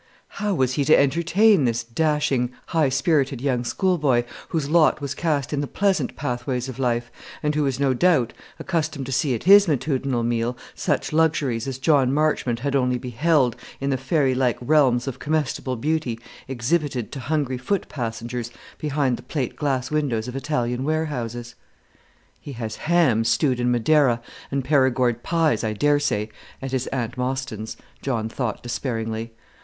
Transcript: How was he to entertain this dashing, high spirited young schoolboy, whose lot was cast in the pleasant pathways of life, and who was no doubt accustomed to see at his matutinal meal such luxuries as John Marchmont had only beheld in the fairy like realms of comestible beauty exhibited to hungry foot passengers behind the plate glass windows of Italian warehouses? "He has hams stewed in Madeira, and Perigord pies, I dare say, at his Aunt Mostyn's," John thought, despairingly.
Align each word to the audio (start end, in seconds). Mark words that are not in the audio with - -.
How 0.39 0.55
was 0.55 0.73
he 0.73 0.85
to 0.85 0.99
entertain 0.99 1.65
this 1.65 1.83
dashing, 1.83 2.49
high 2.69 2.89
spirited 2.89 3.39
young 3.39 3.63
schoolboy, 3.63 4.23
whose 4.47 4.67
lot 4.67 4.99
was 4.99 5.13
cast 5.13 5.53
in 5.53 5.61
the 5.61 5.67
pleasant 5.67 6.15
pathways 6.15 6.67
of 6.67 6.79
life, 6.79 7.11
and 7.43 7.53
who 7.53 7.61
was 7.61 7.79
no 7.79 7.93
doubt 7.93 8.33
accustomed 8.57 9.05
to 9.05 9.11
see 9.11 9.35
at 9.35 9.43
his 9.43 9.67
matutinal 9.67 10.23
meal 10.23 10.57
such 10.73 11.13
luxuries 11.13 11.67
as 11.67 11.77
John 11.77 12.11
Marchmont 12.11 12.61
had 12.61 12.75
only 12.75 12.97
beheld 12.97 13.55
in 13.79 13.91
the 13.91 13.95
fairy 13.97 14.33
like 14.33 14.57
realms 14.59 15.07
of 15.07 15.19
comestible 15.19 15.75
beauty 15.75 16.19
exhibited 16.47 17.11
to 17.11 17.19
hungry 17.19 17.59
foot 17.59 17.87
passengers 17.87 18.49
behind 18.79 19.17
the 19.17 19.21
plate 19.21 19.55
glass 19.55 19.91
windows 19.91 20.27
of 20.27 20.35
Italian 20.35 20.83
warehouses? 20.83 21.53
"He 22.39 22.53
has 22.53 22.77
hams 22.89 23.29
stewed 23.29 23.59
in 23.59 23.69
Madeira, 23.69 24.19
and 24.49 24.65
Perigord 24.65 25.21
pies, 25.21 25.63
I 25.63 25.73
dare 25.73 25.99
say, 25.99 26.29
at 26.59 26.71
his 26.71 26.87
Aunt 26.87 27.19
Mostyn's," 27.19 27.77
John 28.01 28.29
thought, 28.29 28.63
despairingly. 28.63 29.33